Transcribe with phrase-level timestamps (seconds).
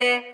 [0.00, 0.27] de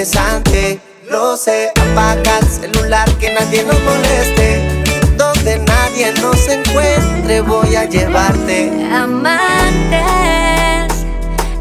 [0.00, 0.80] interesante.
[1.10, 4.82] Lo sé, apaga el celular que nadie nos moleste.
[5.18, 8.72] Donde nadie nos encuentre, voy a llevarte.
[8.94, 10.00] Amantes,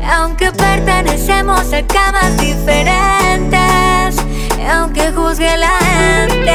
[0.10, 4.16] aunque pertenecemos a camas diferentes,
[4.72, 6.54] aunque juzgue la gente.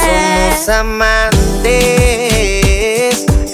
[0.00, 1.70] Somos amantes,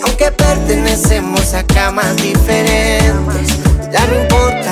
[0.03, 3.59] aunque pertenecemos a camas diferentes.
[3.93, 4.66] Ya no importa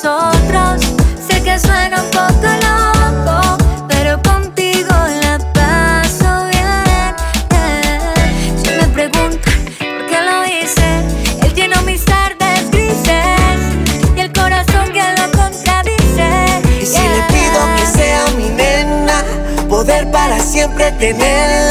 [0.00, 4.88] Sé que suena un poco loco, pero contigo
[5.20, 7.14] la paso bien.
[8.62, 11.04] Si me preguntan por qué lo hice,
[11.42, 13.60] él tiene mis tardes grises
[14.16, 16.30] y el corazón que lo contradice.
[16.80, 19.22] Y si le pido que sea mi nena,
[19.68, 21.69] poder para siempre tenerla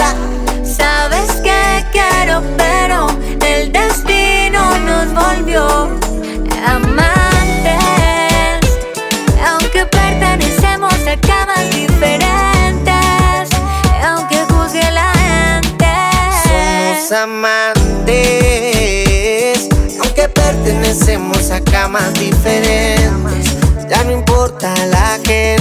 [21.82, 23.56] camas diferentes.
[23.90, 25.59] Ya no importa la gente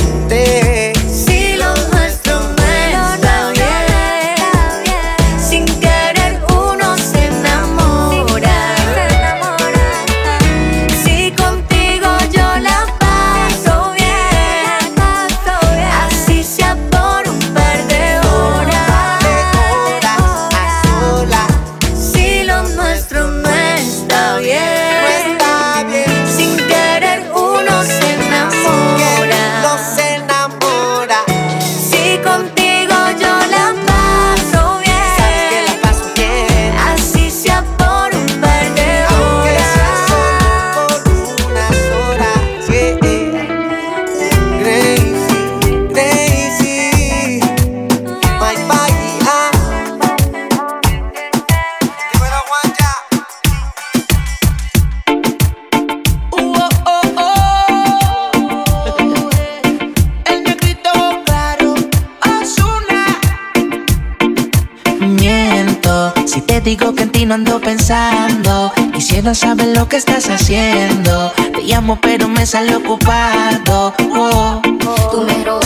[69.28, 71.31] no sabes lo que estás haciendo.
[71.53, 73.93] Te llamo, pero me sale ocupado.
[74.11, 75.57] Oh, oh.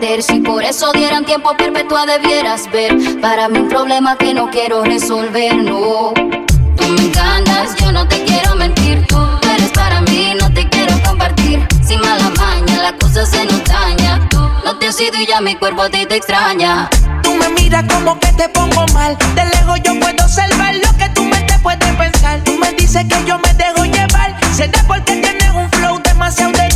[0.00, 3.20] Si por eso dieran tiempo perpetua debieras ver.
[3.20, 6.14] Para mí un problema que no quiero resolver, no.
[6.14, 9.06] Tú me encantas, yo no te quiero mentir.
[9.08, 9.18] Tú
[9.54, 11.66] eres para mí, no te quiero compartir.
[11.86, 14.26] Sin mala maña, la cosa se nos daña.
[14.64, 16.88] No te has ido y ya mi cuerpo te extraña.
[17.22, 19.18] Tú me miras como que te pongo mal.
[19.34, 22.40] De lejos yo puedo observar lo que tú me te puedes pensar.
[22.44, 24.34] Tú me dices que yo me dejo llevar.
[24.54, 26.69] Será porque tienes un flow demasiado de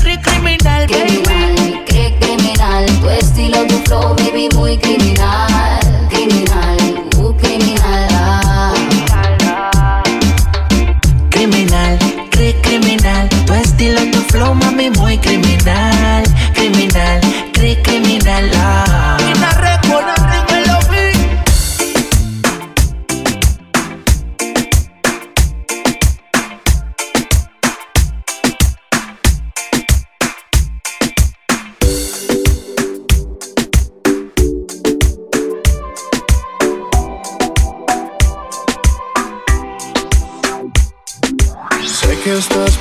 [3.94, 5.80] flow, baby, muy criminal.
[6.08, 6.76] Criminal,
[7.38, 8.08] criminal.
[8.12, 10.02] ah.
[11.30, 11.98] Criminal,
[12.30, 13.28] cri criminal.
[13.46, 16.24] Tu estilo, tu flow, mami, muy criminal.
[16.54, 17.20] Criminal,
[17.52, 18.50] cri criminal.
[18.56, 19.33] Ah.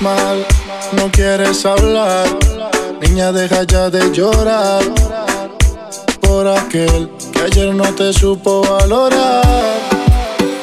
[0.03, 2.27] No quieres hablar.
[3.01, 4.83] Niña, deja ya de llorar.
[6.19, 9.43] Por aquel que ayer no te supo valorar.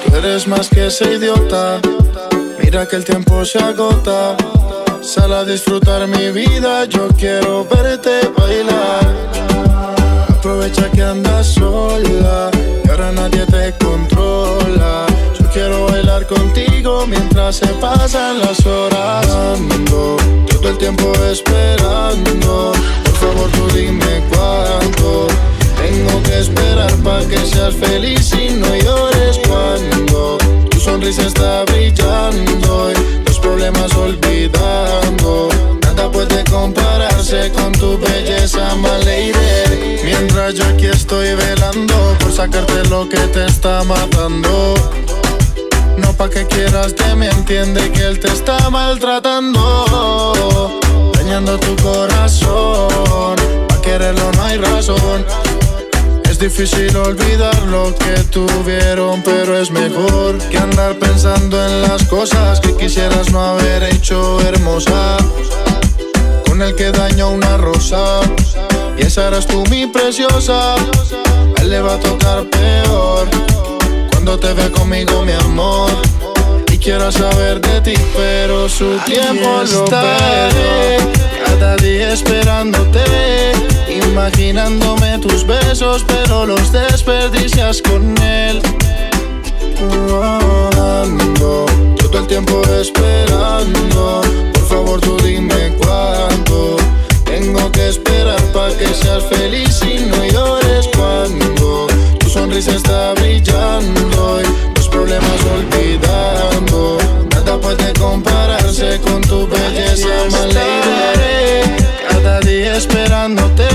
[0.05, 1.81] Tú eres más que ese idiota.
[2.63, 4.37] Mira que el tiempo se agota.
[5.01, 9.09] Sal a disfrutar mi vida, yo quiero verte bailar.
[10.29, 12.51] Aprovecha que andas sola
[12.85, 14.30] y ahora nadie te controla.
[15.53, 19.27] Quiero bailar contigo mientras se pasan las horas.
[19.29, 20.17] Ando
[20.49, 22.73] todo el tiempo esperando.
[23.05, 25.27] Por favor, tú dime cuánto.
[25.77, 30.39] Tengo que esperar para que seas feliz y no llores cuando
[30.71, 35.49] tu sonrisa está brillando y los problemas olvidando.
[35.83, 39.99] Nada puede compararse con tu belleza, my lady.
[40.05, 44.75] Mientras yo aquí estoy velando por sacarte lo que te está matando.
[46.21, 49.87] Pa' que quieras que me entiende que él te está maltratando.
[51.15, 53.37] Dañando tu corazón.
[53.67, 55.25] Pa' quererlo no hay razón.
[56.31, 62.61] Es difícil olvidar lo que tuvieron, pero es mejor que andar pensando en las cosas
[62.61, 65.17] que quisieras no haber hecho hermosa.
[66.47, 68.21] Con el que dañó una rosa,
[68.99, 70.75] y esa eras tú mi preciosa.
[70.75, 73.50] A él le va a tocar peor
[74.23, 75.91] cuando te ve conmigo, mi amor.
[76.71, 81.11] Y quiero saber de ti, pero su tiempo lo perdí.
[81.47, 83.01] Cada día esperándote,
[83.89, 88.61] imaginándome tus besos, pero los desperdicias con él.
[89.81, 91.65] Ando
[91.97, 94.21] todo el tiempo esperando.
[94.53, 96.77] Por favor, tú dime cuánto.
[97.25, 101.90] Tengo que esperar para que seas feliz y no llores cuando
[102.31, 106.99] sonrisa está brillando y los problemas olvidando.
[107.31, 110.07] Nada puede compararse con tu belleza,
[110.55, 111.85] lady.
[112.09, 113.67] Cada día esperándote,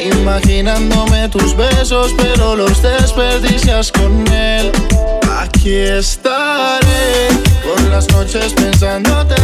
[0.00, 4.72] imaginándome tus besos, pero los desperdicias con él.
[5.38, 7.28] Aquí estaré
[7.62, 9.34] por las noches pensándote.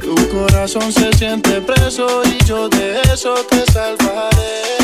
[0.00, 4.79] Tu corazón se siente preso y yo de eso te salvaré.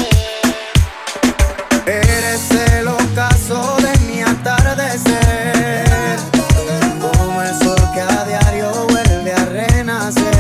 [1.87, 5.85] Eres el ocaso de mi atardecer.
[7.01, 10.36] Como el sol que a diario vuelve a renacer.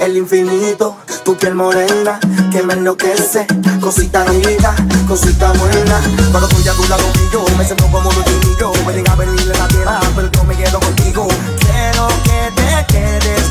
[0.00, 0.96] El infinito.
[1.24, 2.18] Tu piel morena,
[2.50, 3.46] que me enloquece.
[3.80, 4.74] Cosita rica,
[5.06, 6.00] cosita buena.
[6.30, 8.72] Cuando estoy a tu lado y yo me siento como un niño.
[8.84, 11.28] Pueden en la tierra, pero yo me quedo contigo.
[11.60, 13.43] Quiero que te quedes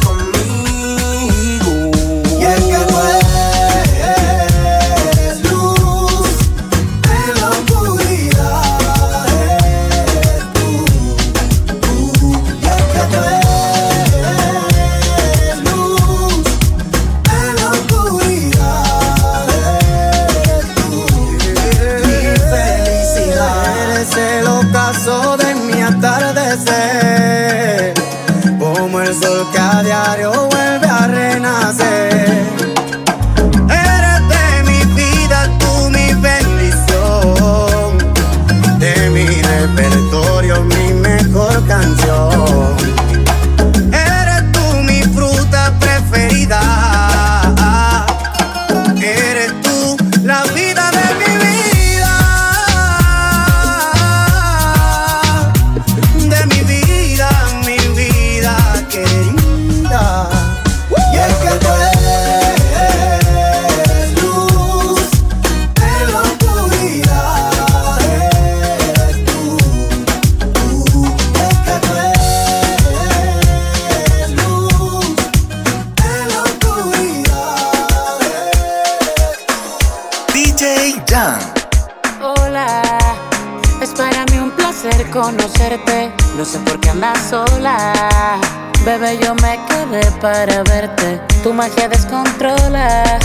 [90.24, 91.20] para verte.
[91.44, 93.20] Tu magia descontrola.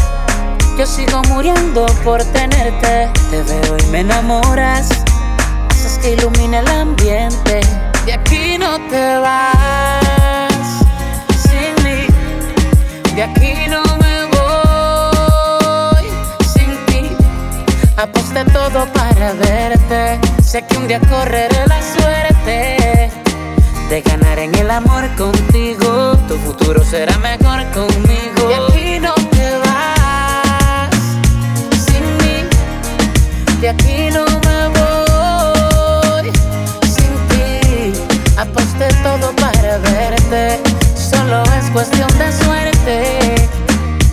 [0.77, 3.09] Yo sigo muriendo por tenerte.
[3.31, 4.89] Te veo y me enamoras.
[5.71, 7.61] Haces que ilumine el ambiente.
[8.05, 10.51] De aquí no te vas
[11.47, 12.07] sin mí.
[13.15, 16.05] De aquí no me voy
[16.53, 17.17] sin ti.
[17.97, 20.19] Aposté todo para verte.
[20.43, 22.78] Sé que un día correré la suerte
[23.89, 26.17] de ganar en el amor contigo.
[26.29, 28.51] Tu futuro será mejor conmigo.
[28.51, 30.91] Y aquí no te vas
[31.87, 32.49] sin mí.
[33.61, 36.33] De aquí no me voy
[36.83, 38.01] sin ti.
[38.37, 40.61] Aposté todo para verte.
[40.95, 43.35] Solo es cuestión de suerte.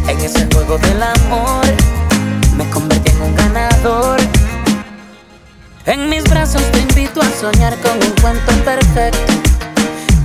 [0.07, 1.65] En ese juego del amor
[2.55, 4.19] me convertí en un ganador.
[5.85, 9.44] En mis brazos te invito a soñar con un cuento perfecto.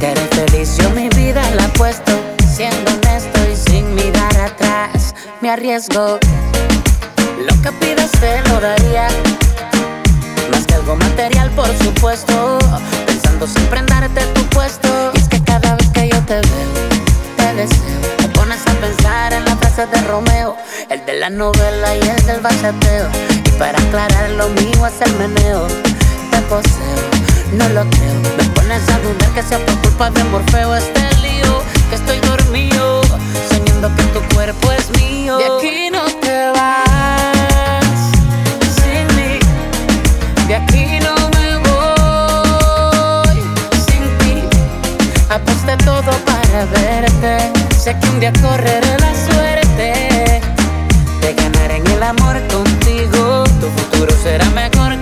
[0.00, 2.12] Que haré feliz, yo mi vida la apuesto.
[2.50, 6.18] Siendo honesto y sin mirar atrás, me arriesgo.
[7.38, 9.08] Lo que pidas te lo daría.
[10.50, 12.58] Más que algo material, por supuesto.
[13.06, 14.88] Pensando siempre en darte tu puesto.
[15.14, 16.72] Y es que cada vez que yo te veo,
[17.36, 18.00] te deseo.
[18.16, 20.56] Te pones a pensar en la frase de Romeo,
[20.88, 23.06] el de la novela y el del bachateo.
[23.44, 25.66] Y para aclarar lo mío es el meneo.
[26.30, 27.19] Te poseo,
[27.52, 28.14] no lo creo.
[28.36, 31.62] Me pones a dudar que sea por culpa de Morfeo este lío.
[31.88, 33.02] Que estoy dormido,
[33.48, 35.38] soñando que tu cuerpo es mío.
[35.38, 37.84] De aquí no te vas
[38.76, 39.38] sin mí.
[40.46, 43.42] De aquí no me voy
[43.86, 44.34] sin ti.
[45.28, 47.52] Aposté todo para verte.
[47.76, 50.40] Sé que un día correré la suerte
[51.20, 53.44] de ganar en el amor contigo.
[53.60, 54.96] Tu futuro será mejor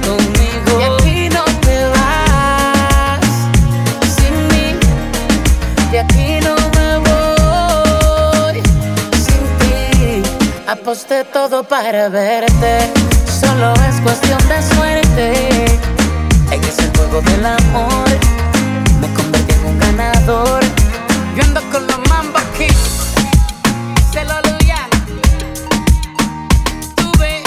[10.68, 12.92] Aposté todo para verte.
[13.40, 15.64] Solo es cuestión de suerte.
[16.50, 18.06] En ese juego del amor
[19.00, 20.60] me convertí en un ganador.
[21.34, 23.16] Yo ando con los Mamba Kings.
[24.12, 24.90] Se lo Luyan.
[26.96, 27.42] Tuve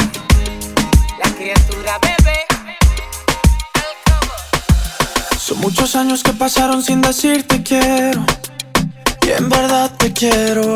[1.23, 2.39] la criatura bebé.
[5.37, 8.25] Son muchos años que pasaron sin decirte quiero.
[9.21, 10.75] Y en verdad te quiero.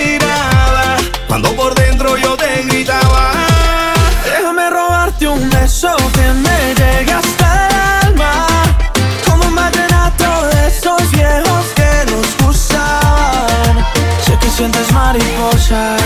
[1.31, 3.31] Cuando por dentro yo te gritaba.
[4.25, 8.47] Déjame robarte un beso que me llegue hasta el alma.
[9.25, 13.77] Como un vallenato de esos viejos que nos gustaban.
[14.25, 16.01] Sé que sientes mariposas,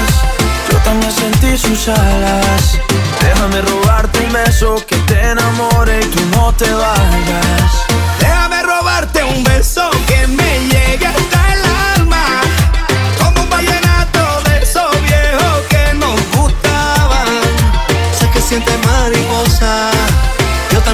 [0.72, 2.78] yo también sentí sus alas.
[3.20, 7.72] Déjame robarte un beso que te enamore y tú no te vayas.
[8.20, 11.45] Déjame robarte un beso que me llegue hasta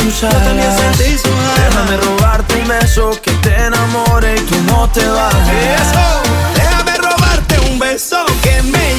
[0.00, 0.34] sus alas.
[0.34, 1.70] Yo también sentí sus alas.
[1.70, 5.48] Déjame robarte un beso que te enamore y tú no te vayas.
[5.80, 6.22] Eso.
[6.54, 8.89] Déjame robarte un beso que me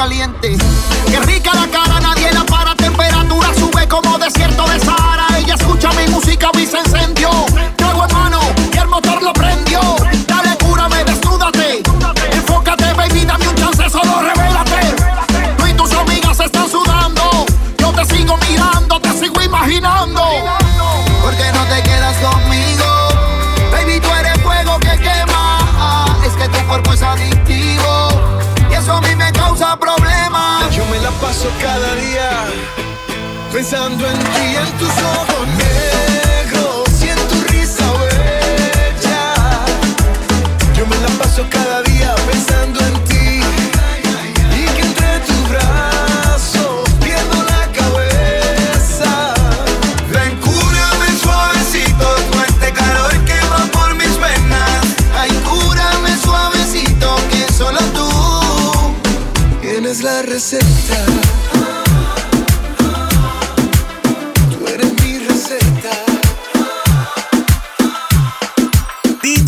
[0.00, 0.56] caliente.
[1.10, 2.74] Qué rica la cara, nadie la para.
[2.74, 5.26] Temperatura sube como desierto de Sahara.
[5.36, 7.09] Ella escucha mi música, vi se.
[33.70, 35.09] Pensando en ti, en tus ojos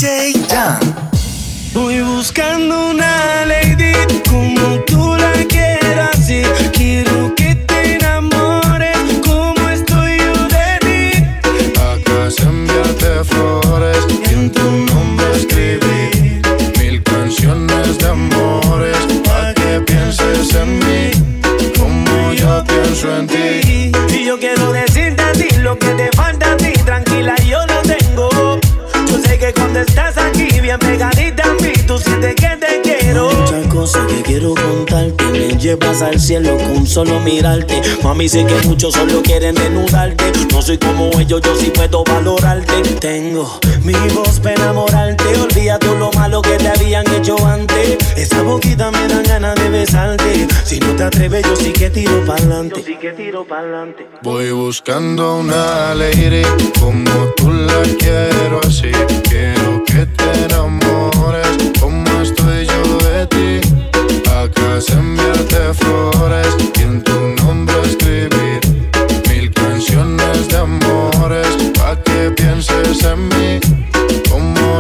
[0.03, 0.81] DJ Jan.
[1.73, 3.93] Voy buscando una lady
[4.29, 4.92] como tú
[34.33, 35.25] quiero contarte.
[35.33, 37.83] Me llevas al cielo con solo mirarte.
[38.03, 42.83] Mami, sé que muchos solo quieren denudarte No soy como ellos, yo sí puedo valorarte.
[42.99, 45.25] Tengo mi voz para enamorarte.
[45.39, 47.99] Olvida todo lo malo que te habían hecho antes.
[48.17, 50.49] Esa boquita me dan ganas de besarte.
[50.65, 52.83] Si no te atreves, yo sí que tiro pa'lante.
[52.83, 54.09] Sí que tiro pa'lante.
[54.23, 56.43] Voy buscando una lady
[56.81, 58.93] como tú la quiero así.
[59.29, 61.47] Quiero que te enamores
[61.79, 63.82] como estoy yo de ti.
[64.43, 67.13] Acá se enviarte flores y en tu
[67.45, 68.61] nombre escribir
[69.29, 71.47] mil canciones de amores
[71.79, 73.92] pa' que pienses en mí.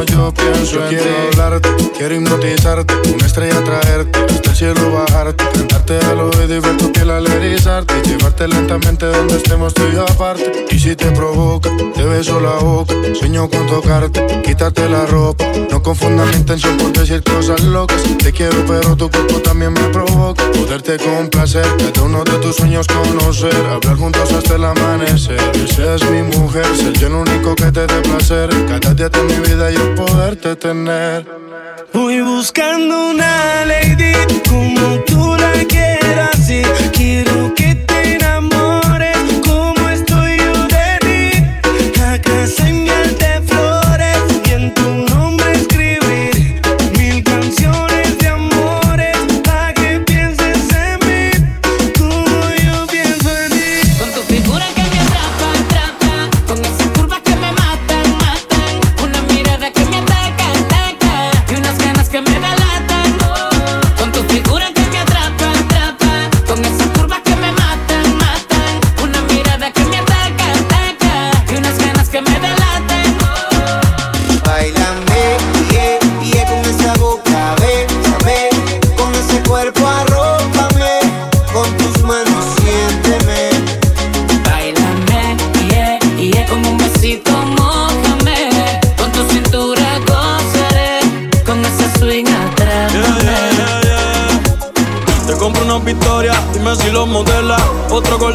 [0.06, 1.38] Yo pienso en quiero ti.
[1.38, 6.76] hablarte, quiero hipnotizarte, una estrella traerte, hasta el cielo bajarte, cantarte al oído y ver
[6.76, 10.66] tu piel al erizarte, y llevarte lentamente donde estemos tú y yo aparte.
[10.70, 15.44] Y si te provoca, te beso la boca, sueño con tocarte, quitarte la ropa.
[15.70, 18.02] No confundas mi intención por decir cosas locas.
[18.18, 20.44] Te quiero, pero tu cuerpo también me provoca.
[20.52, 25.38] Poderte complacer, que uno de tus sueños conocer, hablar juntos hasta el amanecer.
[25.52, 28.50] Que seas mi mujer, ser yo el único que te dé placer.
[28.66, 31.26] Cada día de mi vida yo poderte tener.
[31.92, 34.12] Voy buscando una lady
[34.48, 37.74] como tú la quieras y quiero que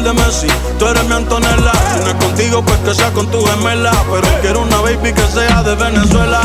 [0.08, 0.46] de Messi,
[0.78, 1.72] tú eres mi Antonella.
[2.00, 3.92] No es contigo, pues que sea con tu gemela.
[4.10, 6.40] Pero quiero una baby que sea de Venezuela.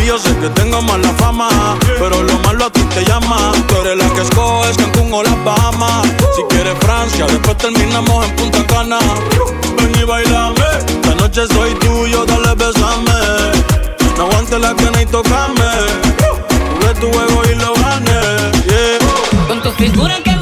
[0.00, 1.48] Y yo sé que tengo mala fama,
[1.98, 3.52] pero lo malo a ti te llama.
[3.68, 6.06] Tú eres la que escoges Cancún o las Bahamas.
[6.34, 8.98] Si quieres Francia, después terminamos en Punta Cana.
[9.78, 13.12] Ven y bailame, esta noche soy tuyo, dale besame.
[14.16, 15.70] No aguante la cana y tocame.
[16.72, 18.20] Jugué tu juego y lo gané.
[18.66, 19.46] Yeah.
[19.48, 20.35] Con tu figura que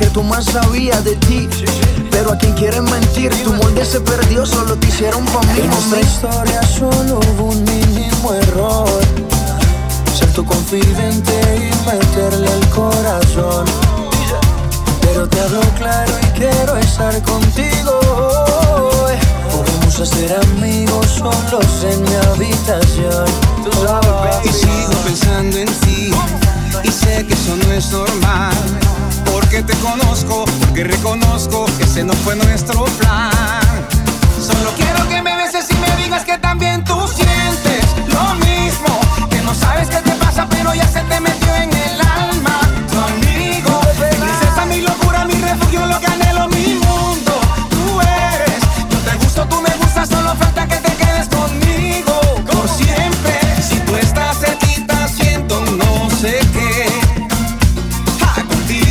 [0.00, 1.46] Que secreto más sabía de ti.
[2.10, 5.64] Pero a quien quieren mentir, tu molde se perdió, solo te hicieron familia.
[5.64, 8.88] En nuestra historia solo hubo un mínimo error.
[10.14, 13.66] Ser tu confidente y meterle el corazón.
[15.02, 18.00] Pero te hablo claro y quiero estar contigo
[19.04, 19.16] hoy.
[19.52, 23.26] Podemos hacer amigos solos en mi habitación.
[24.44, 26.10] Y sigo pensando en ti.
[26.84, 28.99] Y sé que eso no es normal
[29.32, 33.30] porque te conozco, porque reconozco que ese no fue nuestro plan.
[34.40, 36.99] Solo quiero que me beses y me digas que también tú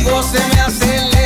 [0.02, 1.19] contigo se me acelera.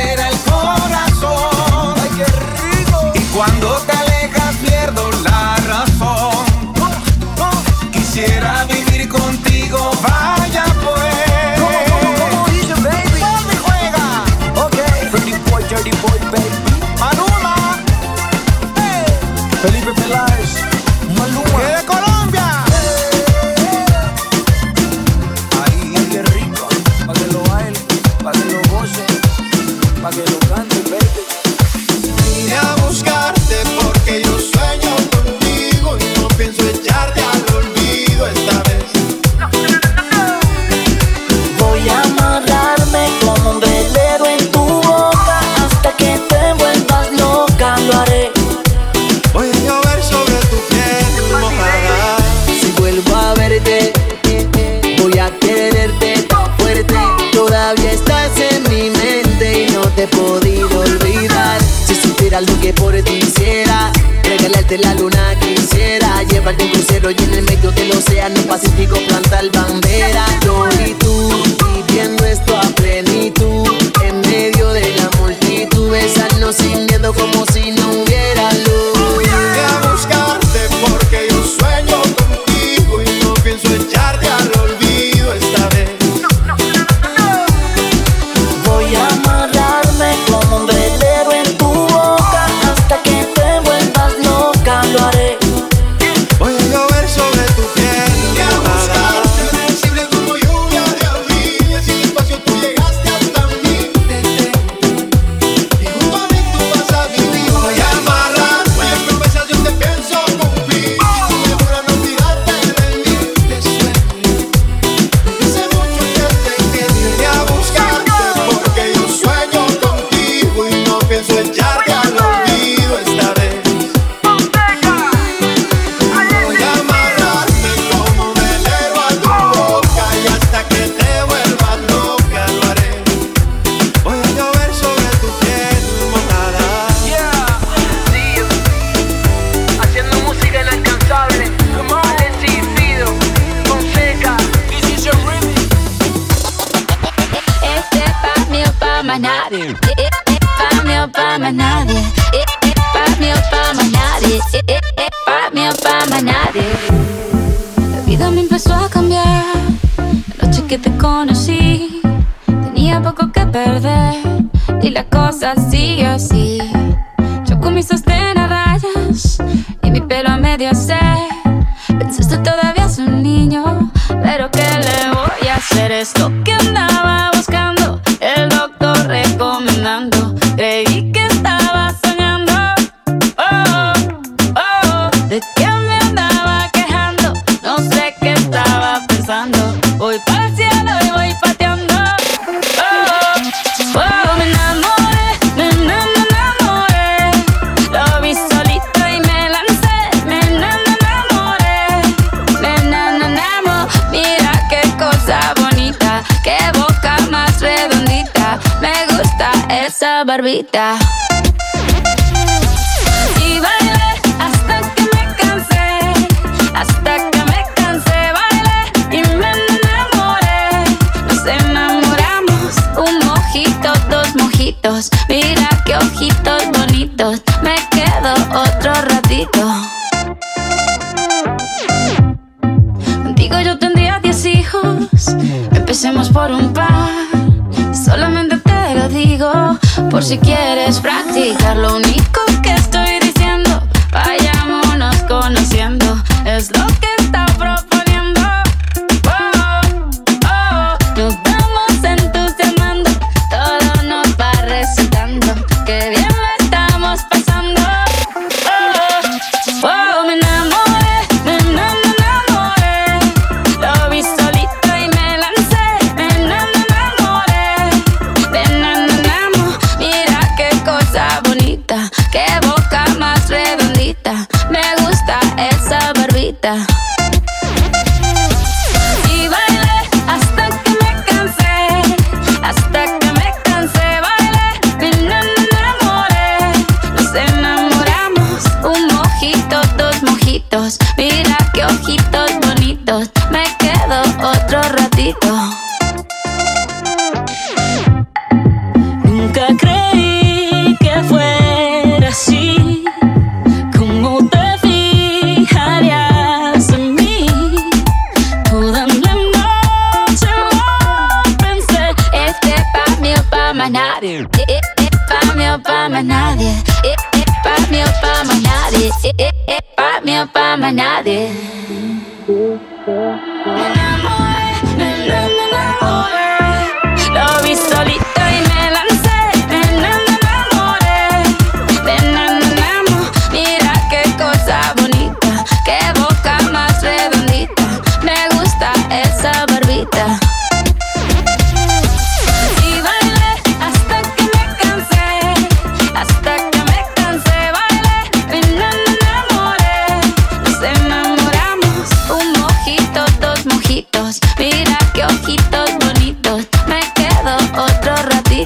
[210.55, 211.04] Esa barbita.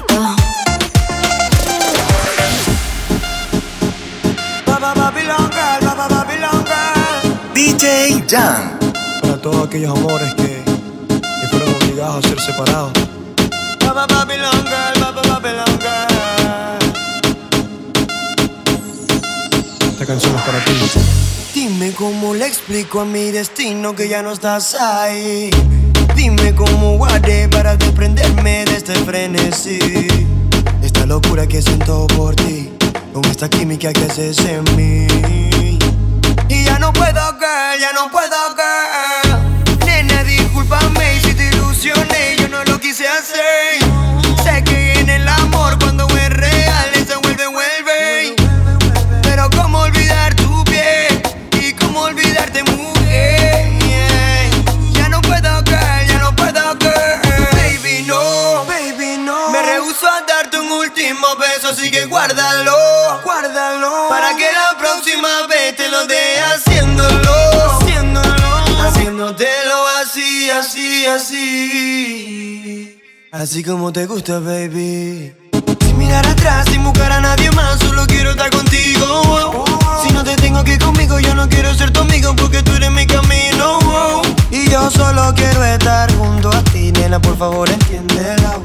[0.08, 0.40] favorito.
[7.54, 8.78] DJ Jan.
[9.20, 10.62] Para todos aquellos amores que,
[11.50, 12.92] fueron obligados a ser separados.
[19.90, 20.72] Esta canción es para ti.
[21.54, 25.50] Dime cómo le explico a mi destino que ya no estás ahí.
[26.16, 29.78] Dime cómo haré para desprenderme de este frenesí.
[30.82, 32.72] Esta locura que siento por ti,
[33.12, 35.78] con esta química que haces en mí.
[36.48, 39.86] Y ya no puedo, girl, ya no puedo, girl.
[39.86, 43.59] Nena, discúlpame si te ilusioné, yo no lo quise hacer.
[73.40, 73.62] Así.
[73.64, 75.32] Como te gusta, baby.
[75.80, 79.64] Sin mirar atrás, sin buscar a nadie más, solo quiero estar contigo.
[80.02, 82.90] Si no te tengo aquí conmigo, yo no quiero ser tu amigo porque tú eres
[82.90, 83.78] mi camino.
[84.50, 88.62] Y yo solo quiero estar junto a ti, nena, por favor entiéndelo.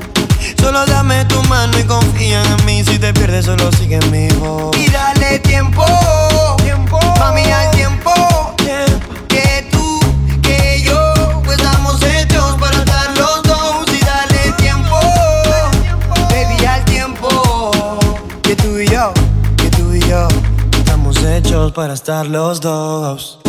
[0.60, 2.84] Solo dame tu mano y confía en mí.
[2.84, 4.76] Si te pierdes, solo sigue mi voz.
[21.76, 23.45] Para estar los dos.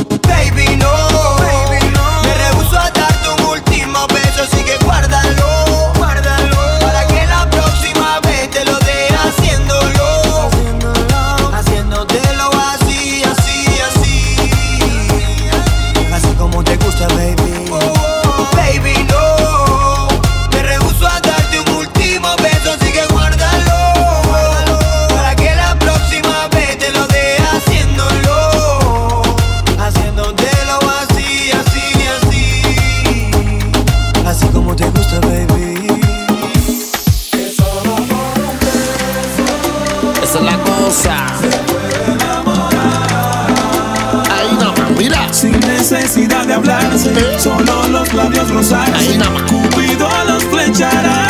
[48.72, 49.42] Ahí nada más.
[49.42, 51.28] Cupido los flechará.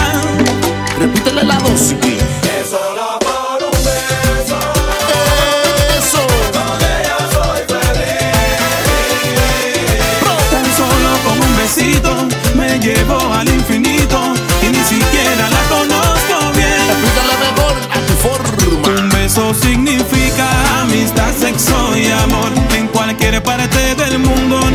[0.99, 1.93] Repítele la dosis.
[1.93, 4.59] Eso solo por un beso.
[5.99, 6.21] Eso.
[10.51, 12.11] Tan solo con un besito
[12.55, 14.19] me llevo al infinito
[14.63, 16.89] y ni siquiera la conozco bien.
[16.89, 19.01] Explícale mejor a tu forma.
[19.03, 20.47] Un beso significa
[20.81, 22.51] amistad, sexo y amor.
[22.75, 24.66] En cualquier parte del mundo,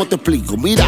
[0.00, 0.56] cómo te explico.
[0.56, 0.86] Mira,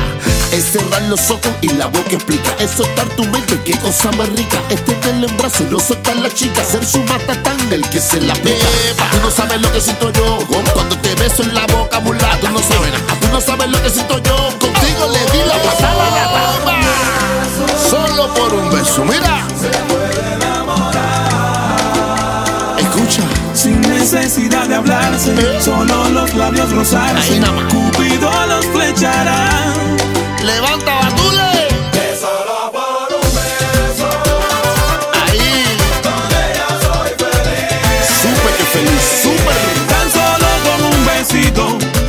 [0.53, 2.51] es cerrar los ojos y la boca explica.
[2.59, 4.59] Es soltar tu mente, qué cosa más rica.
[4.71, 6.65] Es tenerla en brazos, no soltar la chica.
[6.65, 8.65] Ser su matatán, el que se la pega.
[9.11, 10.39] Tú no sabes lo que siento yo
[10.73, 12.39] cuando te beso en la boca, mulato.
[12.47, 14.37] Tú no sabes, tú no sabes lo que siento yo.
[14.59, 16.81] Contigo le di la patada a la dama.
[17.91, 19.47] Solo por un beso, mira.
[24.13, 27.33] Necesidad de hablarse, solo los labios rozarse.
[27.33, 27.73] Ahí nada más.
[27.73, 29.49] Cupido los flechará.
[30.43, 31.43] Levanta batule.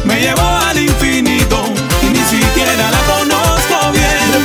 [0.05, 1.65] Me llevó al infinito
[2.01, 4.43] y ni siquiera la conozco bien.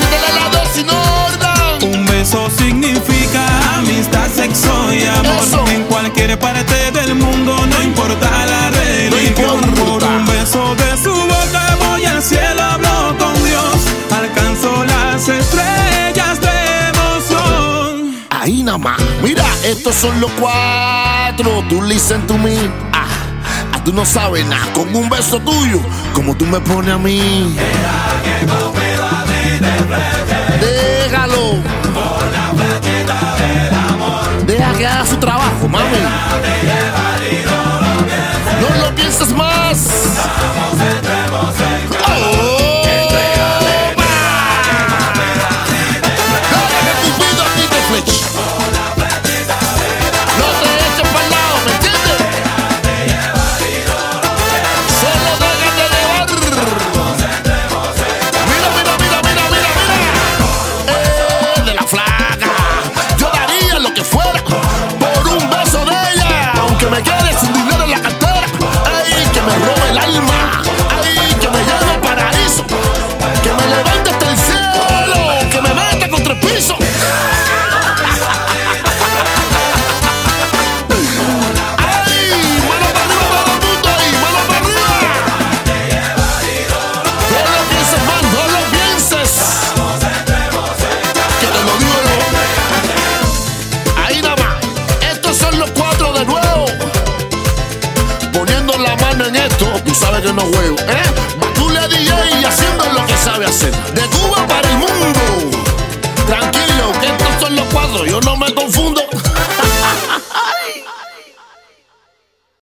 [1.41, 1.87] La.
[1.87, 5.43] Un beso significa amistad, sexo y amor.
[5.43, 5.65] Eso.
[5.69, 6.68] En cualquier parte
[10.59, 13.77] de su boca voy al cielo, hablo con Dios.
[14.11, 18.27] Alcanzo las estrellas de emoción.
[18.31, 19.01] Ahí nada más.
[19.23, 21.63] Mira, estos son los cuatro.
[21.69, 22.57] Tú listen to me.
[22.93, 23.07] Ah,
[23.73, 24.67] ah, tú no sabes nada.
[24.73, 25.81] Con un beso tuyo,
[26.13, 27.57] como tú me pones a mí.
[30.61, 31.63] Déjalo.
[34.45, 35.99] Deja que haga su trabajo, mami.
[38.95, 39.89] Pienses más.